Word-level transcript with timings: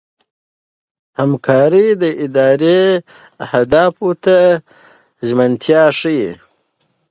همکاري 1.19 1.87
د 2.01 2.03
ادارې 2.23 2.81
اهدافو 3.45 4.09
ته 4.23 4.37
ژمنتیا 5.27 5.83
ښيي. 5.99 6.29